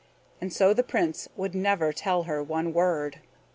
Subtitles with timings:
[0.41, 3.19] And so the Prince would never tell her one word.